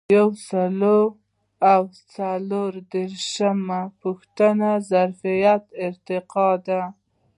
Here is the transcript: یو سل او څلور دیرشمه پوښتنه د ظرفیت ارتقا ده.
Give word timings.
یو 0.17 0.29
سل 0.47 0.81
او 1.73 1.83
څلور 2.13 2.71
دیرشمه 2.91 3.81
پوښتنه 4.01 4.69
د 4.79 4.83
ظرفیت 4.91 5.63
ارتقا 5.85 6.49
ده. 6.65 6.81